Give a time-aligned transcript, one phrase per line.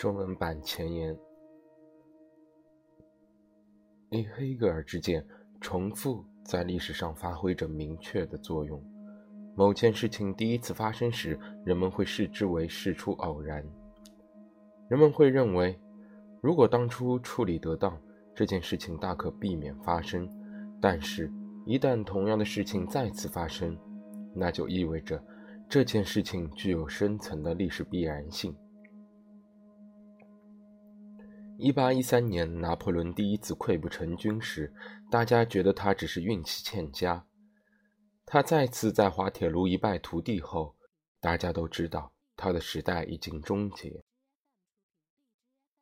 [0.00, 1.14] 中文版前言：
[4.08, 5.22] 以黑格尔之见，
[5.60, 8.82] 重复在历史上发挥着明确的作用。
[9.54, 13.62] 某件事情第一次发生时，人们会视之为事出偶然。
[14.88, 15.78] 人们会认为，
[16.40, 18.00] 如果当初处理得当，
[18.34, 20.26] 这件事情大可避免发生。
[20.80, 21.30] 但是，
[21.66, 23.76] 一旦同样的事情再次发生，
[24.34, 25.22] 那就意味着
[25.68, 28.56] 这件事情具有深层的历史必然性。
[31.60, 34.72] 一八一三年，拿破仑第一次溃不成军时，
[35.10, 37.26] 大家觉得他只是运气欠佳。
[38.24, 40.74] 他再次在滑铁卢一败涂地后，
[41.20, 44.02] 大家都知道他的时代已经终结。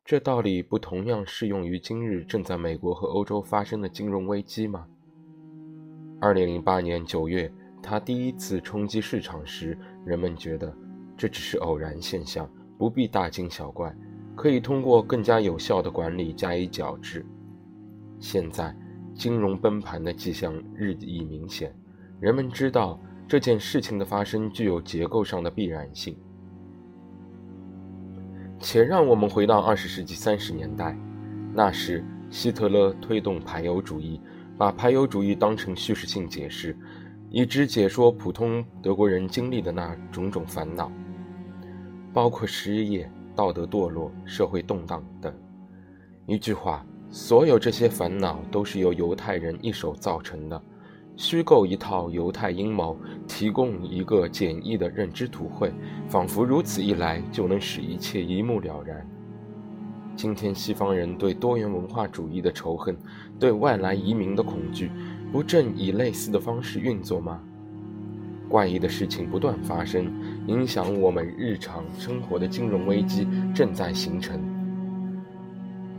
[0.03, 4.85] 这道理不同样适用于今日正在美国和欧洲发生的金融危机吗？
[6.19, 7.49] 二零零八年九月，
[7.81, 10.75] 他第一次冲击市场时，人们觉得
[11.17, 13.95] 这只是偶然现象，不必大惊小怪。
[14.39, 17.25] 可以通过更加有效的管理加以矫治。
[18.21, 18.73] 现在，
[19.13, 21.75] 金融崩盘的迹象日益明显，
[22.21, 26.15] 人们知道这件事情的发生具有结构上的必然性。
[28.59, 30.97] 且让我们回到二十世纪三十年代，
[31.53, 34.21] 那时希特勒推动排犹主义，
[34.57, 36.73] 把排犹主义当成叙事性解释，
[37.29, 40.89] 以之解说普通德国人经历的那种种烦恼，
[42.13, 43.11] 包括失业。
[43.39, 45.33] 道德堕落、社会动荡等，
[46.25, 50.61] 一句话，所有这些烦恼都是由犹太人一手造成的。
[51.15, 52.97] 虚构一套犹太阴谋，
[53.29, 55.71] 提供一个简易的认知图绘，
[56.09, 59.09] 仿佛如此一来就能使一切一目了然。
[60.17, 62.93] 今天西方人对多元文化主义的仇恨，
[63.39, 64.91] 对外来移民的恐惧，
[65.31, 67.41] 不正以类似的方式运作吗？
[68.49, 70.11] 怪异的事情不断发生，
[70.47, 74.41] 影响我们日常生活的金融危机正在形成，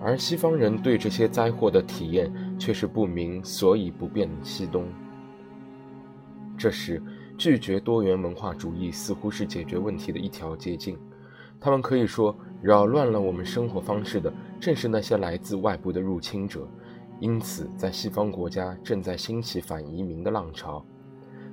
[0.00, 4.84] 而西方人对这些灾祸的体验却是不明所以不变西东。
[6.58, 7.00] 这时，
[7.38, 10.98] 拒绝多元文化主义似乎是解决问题的一条捷径。
[11.60, 16.68] 他们可以说，扰乱了我们生活方式的正是那些来自外部的入侵者，
[17.20, 20.84] 因此，在西方国家正在兴起反移民的浪潮。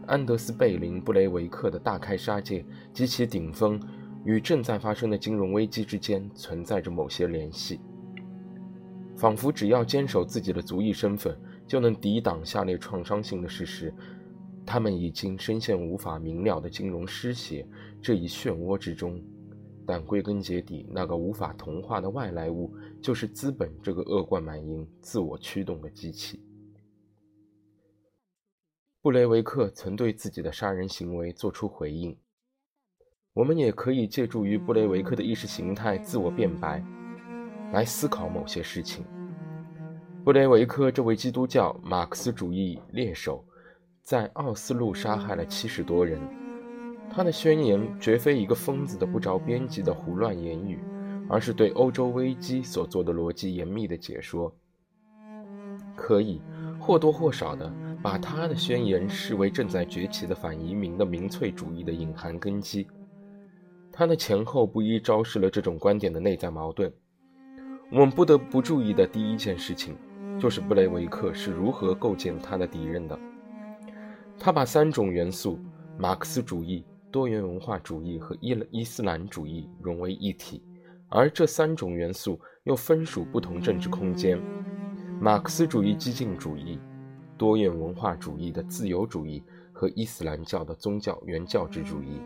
[0.07, 3.79] 安德斯·贝林·布雷维克的大开杀戒及其顶峰，
[4.23, 7.79] 与正在发生的金融危机之间存在着某些联系。
[9.18, 11.38] 仿佛只要坚守自己的族裔身份，
[11.68, 13.94] 就能抵挡下列创伤性的事实：
[14.66, 17.68] 他们已经深陷无法明了的金融失血
[18.01, 19.22] 这一漩涡之中。
[19.85, 26.39] 但归根结底，那个无法同化的外来物，就是资本这个恶贯满盈、自我驱动的机器。
[29.07, 32.13] 布雷维克曾对自己的杀人行为作出回应。
[33.34, 36.84] 我们也可以借助于布雷维克的意识形态自我辩白，
[37.72, 39.06] 来思考某些事情。
[40.25, 43.41] 布雷维克这位基督教马克思主义猎手，
[44.03, 46.19] 在奥斯陆杀害了七十多人。
[47.09, 50.78] 他的宣言绝非一个疯子的不着边际的胡乱言语，
[51.29, 54.53] 而是对欧洲危机所做的逻辑严密的解说。
[55.95, 56.41] 可以
[56.78, 57.72] 或多或少的。
[58.01, 62.87] 把他的宣言视为正在崛起的反移民的民粹主义的隐含根基，
[63.91, 66.91] 他的前后不一昭示了这种观点的内在矛盾。
[67.91, 69.95] 我们不得不注意的第一件事情，
[70.39, 73.17] 就是布雷维克是如何构建他的敌人的。
[74.37, 75.59] 他把三种元素——
[75.97, 80.61] 马克思主义、多元文化主义和伊伊斯兰主义融为一体，
[81.09, 84.39] 而这三种元素又分属不同政治空间：
[85.19, 86.77] 马克思主义激进主义。
[87.37, 92.19] 多元文化主义的自由主义和伊斯兰教的宗教原教旨主义，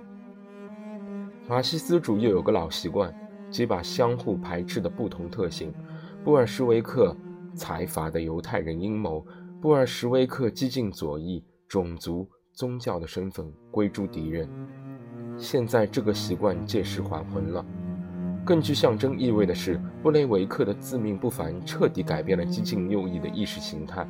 [1.45, 3.13] 法西斯主义有个老习惯，
[3.49, 5.73] 即把相互排斥的不同特性——
[6.23, 7.15] 布尔什维克
[7.53, 9.25] 财阀的犹太人阴谋、
[9.61, 14.47] 布尔什维克激进左翼、种族、宗教的身份归诸敌人。
[15.37, 17.65] 现在这个习惯届时还魂了。
[18.45, 24.07] 更具象征意味的是，布雷维克的自命不凡彻底改变了激进右翼的意识形态。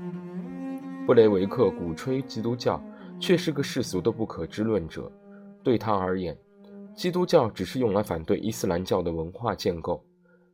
[1.05, 2.81] 布雷维克鼓吹基督教，
[3.19, 5.11] 却是个世俗的不可知论者。
[5.63, 6.37] 对他而言，
[6.95, 10.03] 基督教只是用来反对伊斯兰教的文化建构。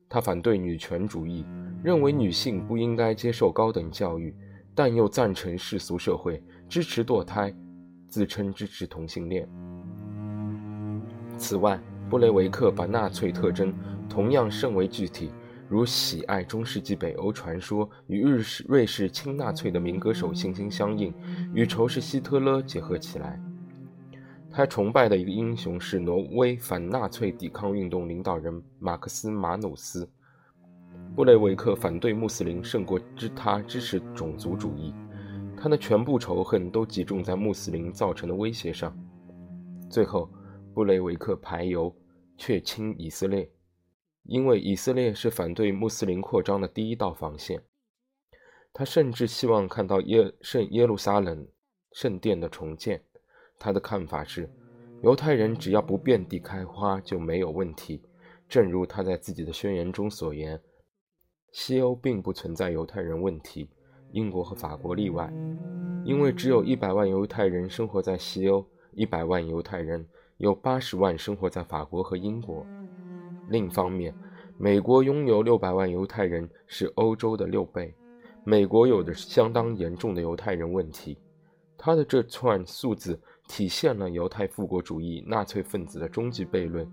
[0.10, 1.46] 他反对女权主义，
[1.84, 4.34] 认为女性不应该接受高等教育，
[4.74, 7.54] 但又赞成世俗社会，支持堕胎，
[8.08, 9.48] 自称支持同性恋。
[11.38, 11.78] 此外，
[12.10, 13.74] 布雷维克把纳粹特征
[14.08, 15.30] 同样甚为具体。
[15.70, 21.14] 如喜爱中世纪北欧传说与日式瑞士亲纳粹的民歌手心心相印，
[21.54, 23.38] 与仇视希特勒结合起来。
[24.50, 30.10] 他崇拜的一个英雄是挪威反纳粹抵抗运动领导人马克思·马努斯。
[31.16, 34.94] 布雷维克反对穆斯林胜过支他支持种族主义，
[35.58, 38.98] 他的全部仇恨都集中在穆斯林造成的威胁上。
[39.90, 40.30] 最后，
[40.74, 41.94] 布雷维克排犹，
[42.38, 43.48] 却亲以色列，
[44.28, 47.64] 因为以色列是反对穆斯林扩张的第一道防线。
[48.74, 51.48] 他甚至希望看到耶圣耶路撒冷
[51.94, 53.02] 圣殿的重建。
[53.58, 54.48] 他的看法是，
[55.02, 58.04] 犹太人只要不遍地开花就没有问题。
[58.48, 60.62] 正如他在自己的宣言中所言，
[61.52, 63.70] 西欧并不存在犹太人问题，
[64.12, 65.34] 英国和法国例外，
[66.06, 70.08] 因为只有一百万犹太人生活在西欧，一百万犹太人
[70.38, 72.66] 有八十万生活在法国和英国。
[73.50, 74.14] 另一方面，
[74.58, 77.94] 美国拥有六百万犹太人，是欧洲的六倍。
[78.44, 81.18] 美国有着相当严重的犹太人问题，
[81.78, 86.90] 他的这串数字体现了犹太复国主义纳粹分子的终极悖论。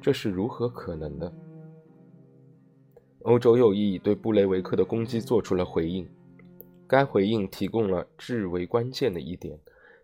[0.00, 1.32] 这是如何可能的？
[3.22, 6.06] 欧洲右翼对布雷维克的攻击做出了回应，
[6.86, 9.58] 该回应提供了至为关键的一点：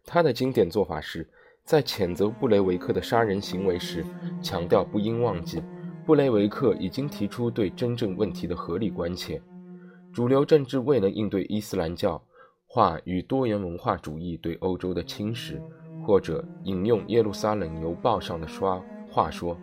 [0.05, 1.29] 他的经典做法是
[1.65, 4.05] 在谴责布雷维克的杀人行为时，
[4.43, 5.63] 强调不应忘记，
[6.11, 9.41] 布雷维克已经提出对真正问题的合理关切。
[10.13, 12.21] 主流政治未能应对伊斯兰教
[12.67, 15.61] 化与多元文化主义对欧洲的侵蚀，
[16.05, 19.57] 或者引用《耶路撒冷邮报》上的说话说：“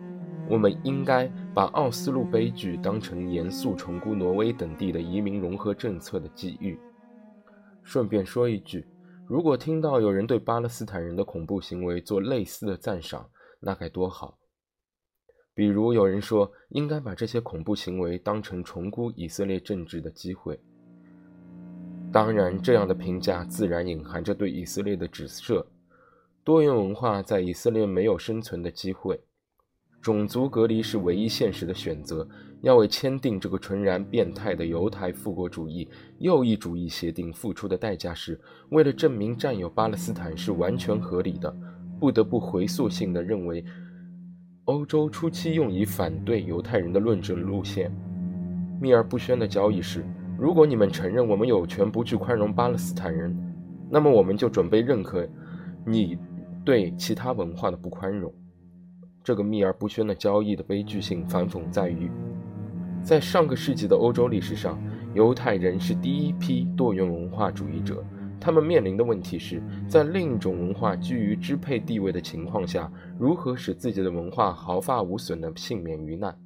[0.48, 6.80] 我们应该把奥斯陆悲剧当成严肃重估挪威等地的移民融合政策的机遇。”
[7.84, 8.88] 顺便说一句，
[9.26, 13.28] 如果听到有人对巴勒斯坦人的恐怖行为做类似的赞赏，
[13.60, 14.37] 那该多好！
[15.58, 20.56] 比如有人说，应该把这些恐怖行为当成重估以色列政治的机会。
[22.12, 25.66] 当然，这样的评价自然隐含着对以色列的指涉。
[26.44, 29.20] 多元文化在以色列没有生存的机会，
[30.00, 32.24] 种族隔离是唯一现实的选择。
[32.60, 35.88] 要为签订这个纯然变态的犹太复国主义
[36.20, 41.52] 右翼主义协定付出的代价是，为了证明占有巴勒斯坦是完全合理的，
[41.98, 43.64] 不得不回溯性的认为。
[44.68, 47.90] 欧洲初期用以反对犹太人的论证路线，
[48.78, 50.04] 秘而不宣的交易是：
[50.38, 53.34] 如果你们承认我们有权不去宽容巴勒斯坦人，
[53.88, 55.26] 那么我们就准备认可
[55.86, 56.18] 你
[56.66, 58.30] 对其他文化的不宽容。
[59.24, 62.10] 这个秘而不宣的交易的悲剧性反讽在于，
[63.02, 64.78] 在上个世纪的欧洲历史上，
[65.14, 68.04] 犹太人是第一批多元文化主义者。
[68.40, 76.36] 他们面临的问题是在另一种文化居于支配地位的情况下，如何使自己的文化毫发无损地幸免于难。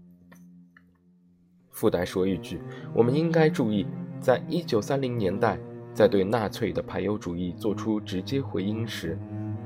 [1.70, 2.60] 附带说一句，
[2.94, 3.86] 我们应该注意，
[4.20, 5.58] 在一九三零年代，
[5.94, 9.18] 在对纳粹的排犹主义做出直接回应时，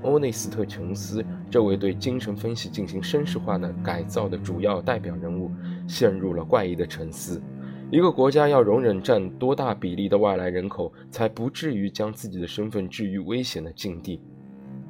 [0.02, 5.50] 欧内斯特·琼斯这位对精神分析进行绅士化的改造的主要代表人物，
[5.88, 7.42] 陷入了怪异的沉思。
[7.88, 14.20] 一个国家要容忍占多大比例的外来人口，才不至于将自己的身份置于危险的境地？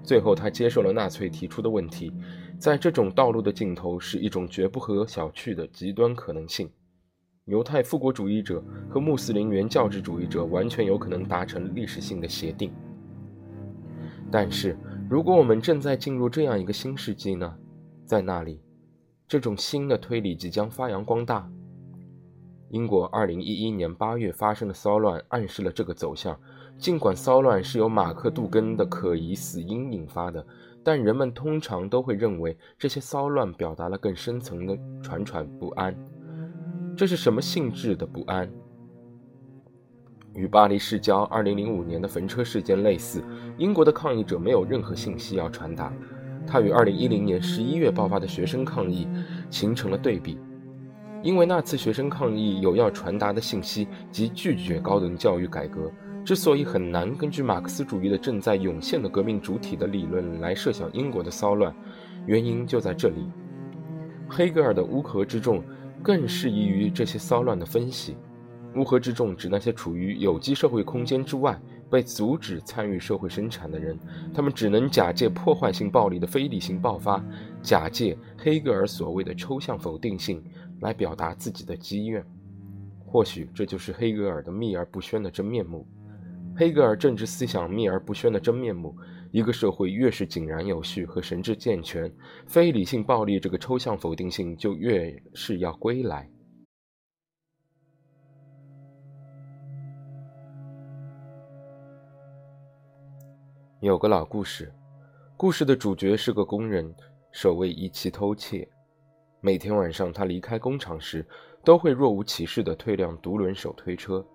[0.02, 2.10] 最后，他接受了纳粹提出的问题：
[2.58, 6.71] 在这种道路的尽头，是一种绝不可小觑的极端可能性。
[7.44, 12.73] 犹太复国主义者和穆斯林原教旨主义者完全有可能达成历史性的协定。
[14.30, 14.75] 但是，
[15.11, 17.54] 如果我们正在进入这样一个新世纪呢？
[18.06, 18.62] 在那里，
[19.28, 21.47] 这种新的推理即将发扬光大。
[22.70, 26.38] 英国2011年8月发生的骚乱暗示了这个走向。
[26.78, 30.46] 尽管骚乱是由马克·杜根的可疑死因引发的，
[30.82, 35.96] 但人们通常都会认为这些骚乱表达了更深层的传传不安。
[36.94, 38.50] 这是什么性质的不安？
[40.35, 43.25] 与巴黎市郊2005年的焚车事件类似，
[43.56, 45.90] 英国的抗议者没有任何信息要传达。
[46.46, 49.08] 它与2010年11月爆发的学生抗议
[49.49, 50.38] 形成了对比。
[51.26, 55.90] 因为那次学生抗议有要传达的信息及拒绝高等教育改革，
[56.25, 61.75] 之所以很难根据马克思主义的正在涌现的革命主体的理论来设想英国的骚乱，
[62.26, 63.28] 原因就在这里。
[64.28, 65.61] 黑格尔的乌合之众
[66.00, 68.16] 更适宜于这些骚乱的分析。
[68.76, 71.59] 乌合之众指那些处于有机社会空间之外、
[71.90, 73.99] 被阻止参与社会生产的人，
[74.33, 77.21] 他们只能假借破坏性暴力的非理性爆发，
[77.62, 80.40] 假借黑格尔所谓的抽象否定性。
[80.80, 82.25] 来表达自己的积怨，
[83.06, 85.87] 或许这就是黑格尔的秘而不宣的真面目。
[86.59, 88.97] 黑格尔政治思想秘而不宣的真面目：
[89.30, 92.11] 一个社会越是井然有序和神智健全，
[92.47, 96.26] 非理性暴力这个抽象否定性就越是要归来。
[103.80, 104.73] 有个老故事，
[105.37, 106.95] 故事的主角是个工人，
[107.33, 108.66] 守卫一起偷窃。
[109.47, 111.25] 每天晚上，他离开工厂时，
[111.62, 114.26] 都会若无其事地推辆独轮手推车。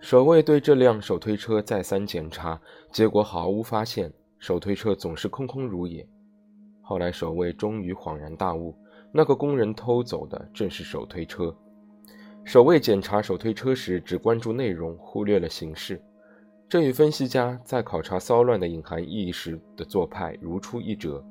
[0.00, 2.60] 守卫对这辆手推车再三检查，
[2.92, 6.06] 结果毫无发现，手推车总是空空如也。
[6.82, 8.76] 后来，守卫终于恍然大悟，
[9.12, 11.56] 那个工人偷走的正是手推车。
[12.44, 15.98] 守卫检查手推车时，只关注内容，忽略了形式。
[16.68, 21.24] 这与分析家在考察骚乱的隐含意义时的做派如出一辙。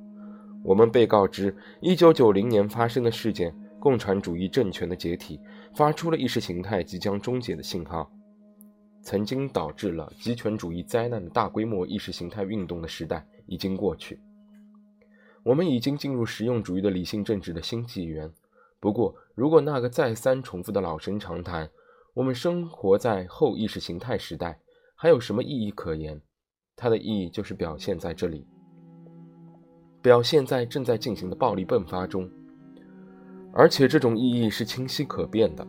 [0.66, 5.40] 我们被告知，1990年发生的事件——共产主义政权的解体，
[5.76, 8.12] 发出了意识形态即将终结的信号。
[9.04, 14.20] 曾经导致了极权主义灾难的大规模意识形态运动的时代已经过去，
[15.44, 18.34] 我们已经进入实用主义的理性政治的新纪元。
[18.80, 21.70] 不过，如果那个再三重复的老生常谈
[22.16, 24.60] “我们生活在后意识形态时代”，
[24.98, 26.20] 还有什么意义可言？
[26.76, 28.48] 它的意义就是表现在这里，
[30.06, 32.30] 表现在正在进行的暴力迸发中，
[33.52, 35.68] 而且这种意义是清晰可辨的。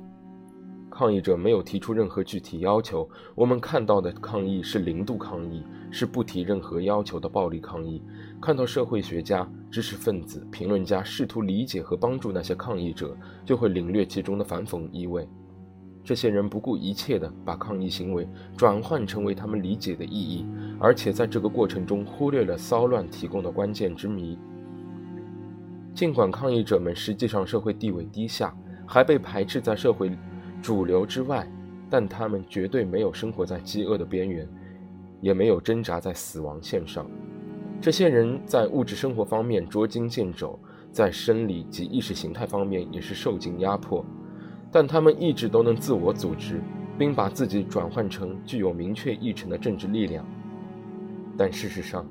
[0.90, 8.02] 抗议者没有提出任何具体要求，我们看到的抗议是零度抗议，是不提任何要求的暴力抗议。
[8.38, 15.26] 看到社会学家、知识分子、评论家试图理解和帮助那些抗议者，就会领略其中的反讽意味。
[16.06, 20.46] 这些人不顾一切地把抗议行为转换成为他们理解的意义，
[20.78, 24.38] 而且在这个过程中忽略了骚乱提供的关键之谜。
[25.92, 30.16] 尽管抗议者们实际上社会地位低下，还被排斥在社会
[30.62, 31.44] 主流之外，
[31.90, 34.48] 但他们绝对没有生活在饥饿的边缘，
[35.20, 37.04] 也没有挣扎在死亡线上。
[37.80, 40.56] 这些人在物质生活方面捉襟见肘，
[40.92, 44.06] 在生理及意识形态方面也是受尽压迫。
[44.70, 46.60] 但他们一直都能自我组织，
[46.98, 50.24] 并把自己转换成具有明确议程的政治力量。
[51.36, 52.06] 但事实上，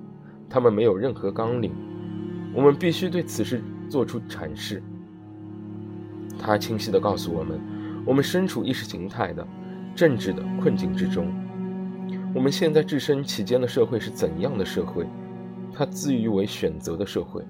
[0.49, 1.71] 他们没有任何纲领。
[2.53, 4.81] 我们必须对此事做出阐释。
[6.39, 7.59] 他清晰地告诉我们：
[8.05, 9.45] 我们身处意识形态的、
[9.95, 11.33] 政治的困境之中。
[12.33, 15.05] 我们现在置身其间的社会是怎样的社会？
[15.73, 17.43] 它自诩为选择的社会，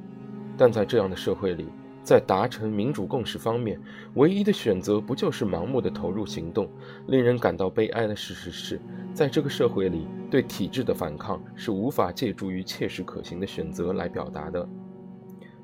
[0.57, 1.67] 但在这样的社会里。
[2.05, 3.81] 在达成民主共识方面，
[4.13, 6.69] 唯一的选择不就是盲目的投入行动？
[7.07, 8.79] 令人感到悲哀的事实是，
[9.11, 14.69] 在这个社会里，对体制的反抗是无法借助于切实可行的选择来表达的，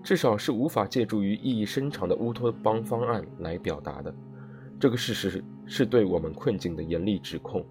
[0.02, 4.12] 至少是无法借助于意义深长的乌托邦方案来表达的。
[4.80, 7.64] 这个事实是对我们困境的严厉指控。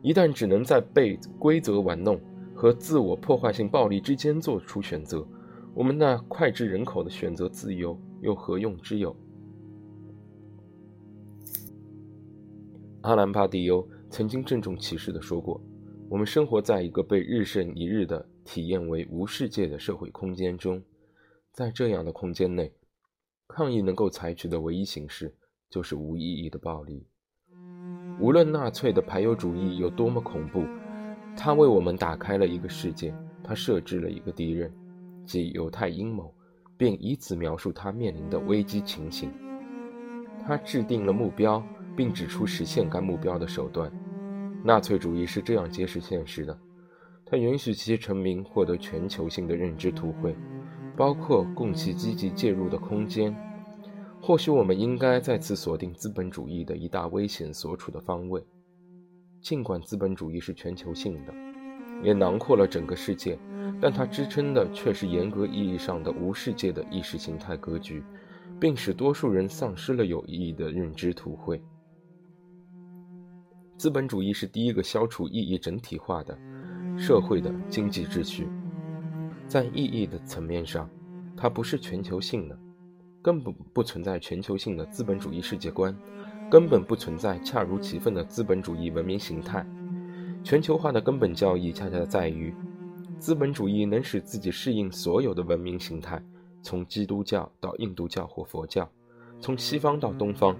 [0.00, 2.18] 一旦只能在被规则玩弄
[2.54, 5.26] 和自我破坏性暴力之间做出选择，
[5.76, 9.14] 我们那脍炙人口的选择自由又何用之有？
[13.02, 15.60] 阿兰·帕蒂欧曾经郑重其事地说过
[16.08, 20.82] ：“我们生活在一个被日甚一日的体验为无世界的社会空间中，
[21.52, 22.72] 在这样的空间内，
[23.46, 25.34] 抗议能够采取的唯一形式
[25.68, 27.06] 就是无意义的暴力。
[28.18, 30.64] 无论纳粹的排犹主义有多么恐怖，
[31.36, 33.14] 它为我们打开了一个世界，
[33.44, 34.72] 它设置了一个敌人。”
[35.26, 36.32] 即犹太阴谋，
[36.78, 39.30] 并以此描述他面临的危机情形。
[40.46, 41.62] 他制定了目标，
[41.96, 43.92] 并指出实现该目标的手段。
[44.64, 46.58] 纳粹主义是这样揭示现实的：
[47.24, 50.34] 他允许其臣民获得全球性的认知图绘，
[50.96, 53.34] 包括供其积极介入的空间。
[54.22, 58.42] 或许我们应该再次锁定资本主义的一大危险所处的方位。
[59.40, 61.32] 尽管资本主义是全球性的，
[62.02, 63.38] 也囊括了整个世界。
[63.78, 68.02] 但它支撑的却是严格意义上的无世界的意识形态格局，
[68.58, 71.62] 并使多数人丧失了有意义的认知图绘。
[73.76, 76.38] 资本主义是第一个消除意义整体化的
[76.96, 78.48] 社会的经济秩序，
[79.46, 80.88] 在意义的层面上，
[81.36, 82.58] 它不是全球性的，
[83.20, 85.94] 根本不存在全球性的资本主义世界观，
[86.50, 89.66] 根本不存在恰如其分的资本主义文明形态。
[90.46, 92.54] 全球化的根本教义恰恰在于。
[93.18, 96.22] 资本主义能使自己适应所有的文明形态，
[96.62, 98.88] 从基督教到印度教或佛教，
[99.40, 100.56] 从西方到东方，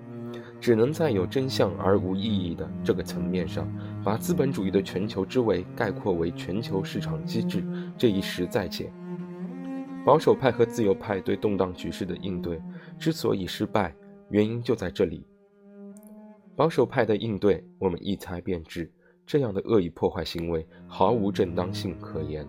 [0.61, 7.65] 只能在有真相而无意义的这个层面上，把资本主义的全球之围概括为全球市场机制
[7.97, 8.93] 这一实在解。
[10.05, 12.61] 保守派和自由派对动荡局势的应对
[12.99, 13.95] 之所以失败，
[14.31, 15.25] 原因就在这里。
[16.57, 18.91] 保守派的应对，我们一猜便知。
[19.27, 22.47] 这样的恶意破坏行为毫无正当性可言。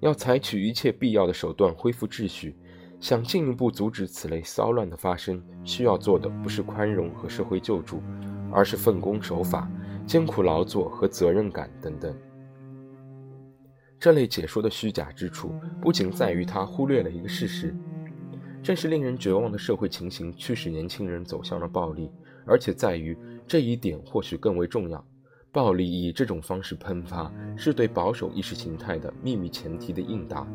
[0.00, 2.56] 要采取一切必要的手段恢复秩序，
[3.00, 8.00] 想进一步阻止此类骚乱的发生，需要做的不是宽容和社会救助，
[8.50, 9.70] 而是奉公守法、
[10.06, 12.16] 艰苦劳作和责任感等等。
[14.00, 17.76] 这类解说的虚假之处，不仅在于他忽略了一个事实：
[18.62, 22.08] 正是令人绝望的社会情形驱使年轻人走向了暴力，
[22.46, 25.04] 而且在于这一点或许更为重要。
[25.58, 30.46] 暴力以这种方式喷发，是对保守意识形态的秘密前提的应答。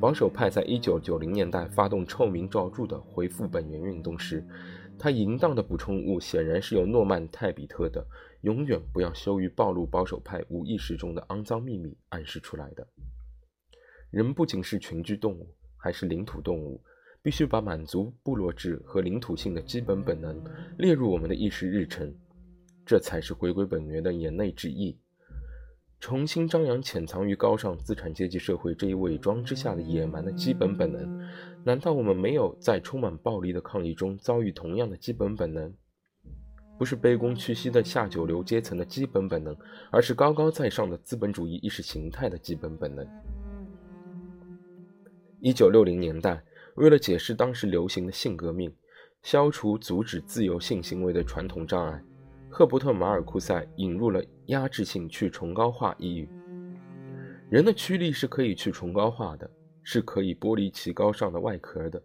[0.00, 4.44] 保守派在一九九零年代发动臭名昭著的“回复本源”运动时，
[4.98, 8.04] 他淫荡的补充物显然是由诺曼·泰比特的
[8.42, 12.84] “永远不要羞于暴露保守派无意识中的肮脏秘密”暗示出来的。
[14.10, 16.82] 人不仅是群居动物，还是领土动物，
[17.22, 20.42] 必须把满足部落制和领土性的基本本能
[20.78, 22.12] 列入我们的议事日程。
[22.90, 24.98] 这才是回归本源的言内之意，
[26.00, 31.30] 重新张扬潜藏于高尚资产阶级社会这一伪装之下的野蛮的基本本能。
[31.62, 35.72] 难道我们没有在充满暴力的抗议中遭遇同样的基本本能？
[36.80, 39.56] 不是卑躬屈膝的下九流阶层的基本本能，
[39.92, 43.06] 而是高高在上的资本主义意识形态的基本本能。
[45.38, 46.42] 一九六零年代，
[46.74, 48.74] 为了解释当时流行的性革命，
[49.22, 52.02] 消除阻止自由性行为的传统障碍。
[52.52, 56.28] 赫伯特·马尔库塞引入了压制性去崇高化一语。
[57.48, 59.48] 人的驱力是可以去崇高化的，
[59.84, 62.02] 是可以剥离其高尚的外壳的。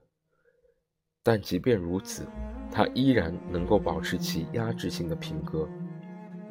[1.24, 2.28] 但即便如此，
[2.72, 5.68] 它依然能够保持其压制性的品格。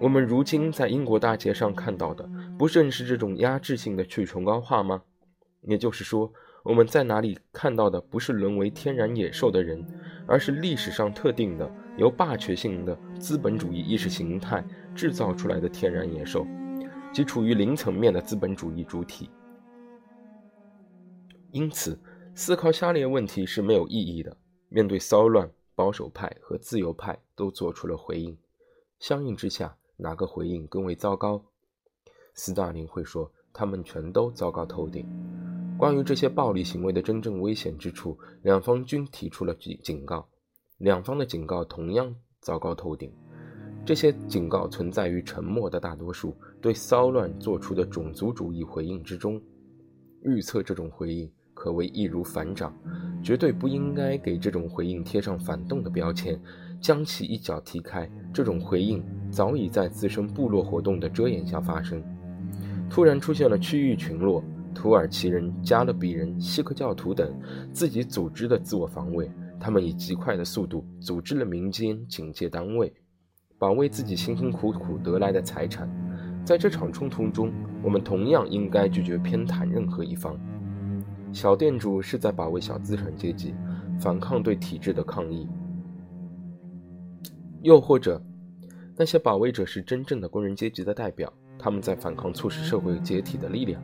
[0.00, 5.00] 我们如今在英国大街上看到的，不正是这种压制性的去崇高化吗？
[5.62, 6.30] 也就是说，
[6.64, 9.86] 我们在哪里看到的不是沦为天然野兽的人，
[10.26, 11.70] 而是历史上特定的。
[11.96, 16.46] 由霸权性的资本主义意识形态制造出来的天然野兽，
[17.12, 19.30] 即处于零层面的资本主义主体。
[21.52, 21.96] 因此，
[22.34, 24.36] 思考下列问题是没有意义的。
[24.68, 28.36] 面对骚乱，保守派和自由派都做出了回应。
[28.98, 31.44] 相应之下，哪个回应更为糟糕？
[32.34, 35.06] 斯大林会说，他们全都糟糕透顶。
[35.78, 40.28] 关于这些暴力行为的真正危险之处，两方均提出了警警告。
[40.84, 43.10] 两方的警告同样糟糕透顶。
[43.86, 49.40] 这些警告存在于沉默的大多数对骚乱做出的种族主义回应之中。
[50.24, 52.76] 预测这种回应可谓易如反掌，
[53.22, 56.38] 绝对不应该给这种回应贴上反动的标签，
[56.82, 58.06] 将其一脚踢开。
[58.30, 62.02] 这种回应早已在自身部落活动的遮掩下发生。
[62.90, 64.44] 突然出现了区域群落，
[64.74, 67.34] 土耳其人、加勒比人、锡克教徒等
[67.72, 69.30] 自己组织的自我防卫。
[69.64, 72.92] 他们以极快的速度组织了民间警戒单位，
[73.58, 75.88] 保卫自己辛辛苦苦得来的财产。
[76.44, 77.50] 在这场冲突中，
[77.82, 80.38] 我们同样应该拒绝偏袒任何一方。
[81.32, 83.54] 小店主是在保卫小资产阶级，
[83.98, 85.48] 反抗对体制的抗议；
[87.62, 88.22] 又或者，
[88.98, 93.82] 那些保卫者是真正的工人阶级的代表，他们在反抗促使社会解体的力量。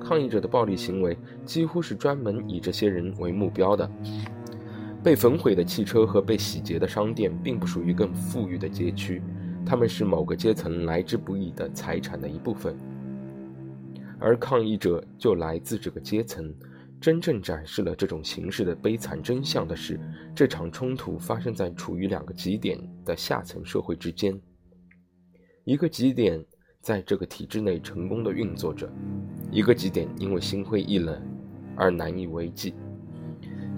[0.00, 3.86] 抗议者的暴力行为几乎是专门以这些人为目标的。
[5.02, 9.22] 被焚毁的汽车和被洗劫的商店，并不属于更富裕的街区，
[9.64, 12.76] 他们是某个阶层来之不易的财产的一部分，
[14.18, 16.54] 而抗议者就来自这个阶层。
[17.00, 19.98] 真正展示了这种形式的悲惨真相的是，
[20.34, 24.38] 这场冲突发生在处于两个极点的下层社会之间，
[25.64, 26.44] 一个极点
[26.82, 28.86] 在这个体制内成功的运作着，
[29.50, 31.18] 一个极点因为心灰意冷
[31.74, 32.74] 而难以为继。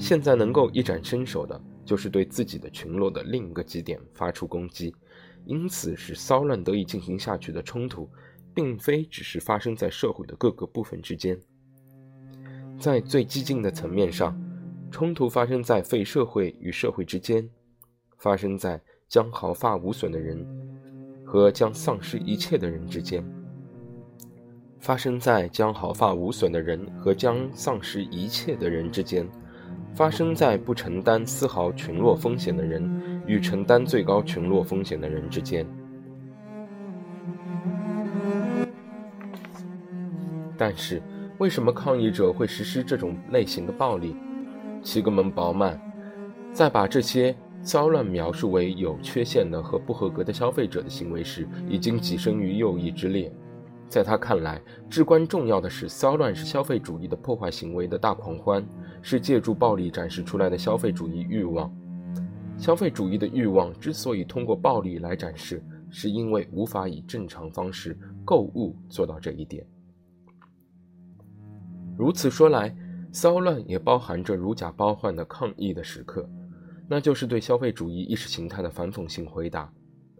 [0.02, 4.92] 现在能够一展身手的，就是对自己的群落的另一个极点发出攻击，
[5.44, 8.10] 因此使骚乱得以进行下去的冲突，
[8.52, 11.38] 并非只是发生在社会的各个部分之间。
[12.80, 14.36] 在最激进的层面上，
[14.90, 17.48] 冲突发生在废社会与社会之间，
[18.18, 20.44] 发生在将毫发无损的人
[21.24, 23.24] 和将丧失一切的人之间，
[24.80, 29.24] 发生在将毫发无损的人和将丧失一切的人之间。
[29.94, 35.66] 发生在不承担丝毫群落风险的人与承担最高群落风险的人之间。
[40.56, 41.02] 但是，
[41.38, 44.16] 为什么抗议者会实施这种类型的暴力？
[44.82, 45.80] 齐格蒙·鲍曼
[46.52, 53.32] 在把这些骚乱描述为有缺陷的和不合格的消费者的行为时，已经跻身于右翼之列。
[53.88, 58.64] 在他看来，至关重要的是，骚乱是消费主义的破坏行为的大狂欢。
[59.02, 61.70] 是借助暴力展示出来的消费主义欲望。
[62.56, 69.66] 消费主义的欲望之所以通过暴力来展示，是因为无法以正常方式购物做到这一点。
[71.98, 72.74] 如此说来，
[73.12, 76.28] 骚乱也包含着如假包换的抗议的时刻，
[76.88, 79.70] 那就是对消费主义意识形态的反讽性回答。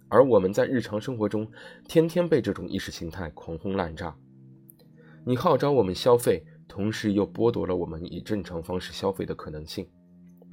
[0.08, 1.48] 而我们在日常生活中，
[1.88, 4.14] 天天被这种意识形态狂轰滥炸。
[5.24, 9.86] 你号召我们消费，同时又剥夺了我们以正常方式消费的可能性。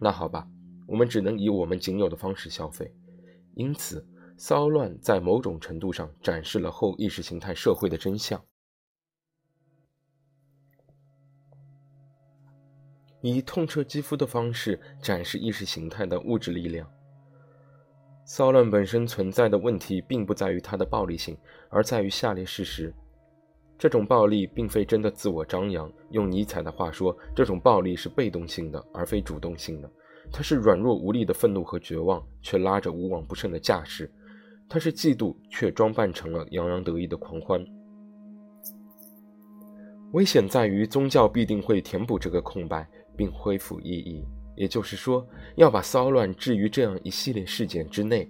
[0.02, 0.46] 那好吧，
[0.86, 2.94] 我们只能以我们仅有的方式消费。
[3.56, 4.06] 因此，
[4.38, 8.44] 骚乱在某种程度上展示了后意识形态社会的真相。
[13.22, 16.86] 以痛彻肌肤的方式展示意识形态的物质力量。
[18.26, 21.38] 骚乱本身存在的问题，并不在于它的暴力性，
[21.70, 22.94] 而在于下列事实：
[23.80, 25.92] 这种暴力并非真的自我张扬。
[26.12, 29.90] 用尼采的话说，这种暴力是被动性的，而非主动性的。
[30.32, 34.06] 它是软弱无力的愤怒和绝望，却拉着无往不胜的架势；
[34.70, 37.66] 它是嫉妒，却装扮成了洋洋得意的狂欢。
[40.12, 42.88] 危险在于，宗教必定会填补这个空白。
[43.18, 44.24] 并恢复意义，
[44.56, 48.26] 也就是说，要把骚乱置于这样一系列事件之内，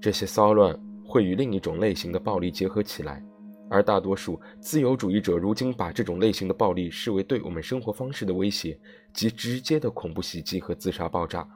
[0.00, 3.22] 这些骚乱会与另一种类型的暴力结合起来，
[3.70, 8.78] 而大多数自由主义者如今把这种类型的暴力视为对我们生活方式的威胁，
[9.14, 11.48] 即直接的恐怖袭击和自杀爆炸。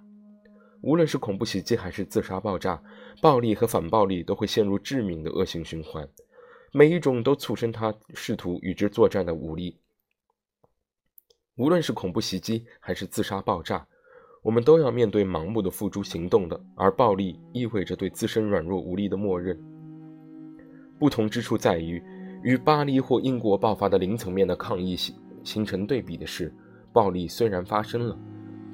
[0.80, 2.80] 无论是恐怖袭击还是自杀爆炸，
[3.20, 6.08] 暴力和反暴力都会陷入致命的恶性循环，
[6.72, 9.80] 每一种都促生他试图与之作战的武力。
[11.56, 13.84] 无论是恐怖袭击还是自杀爆炸，
[14.42, 19.73] 我们都要面对盲目的付诸行动的，而暴力意味着对自身软弱无力的默认。
[21.04, 22.02] 不同之处在于，
[22.42, 25.14] 与巴黎或英国爆发的零层面的抗议形
[25.44, 26.50] 形成对比的是，
[26.94, 28.18] 暴力虽然发生了，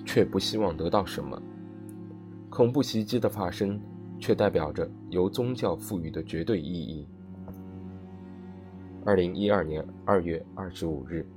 [0.06, 1.36] 却不希望得到什么；
[2.48, 3.80] 恐怖袭击的发生，
[4.20, 7.04] 却代表着由宗教赋予的绝对意义。
[9.04, 11.28] 二零一二年二月二十五日。